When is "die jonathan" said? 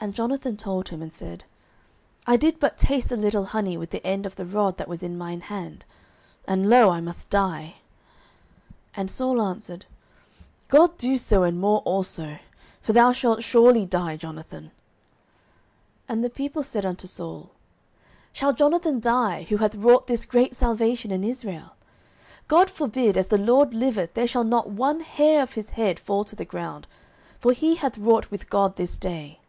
13.86-14.64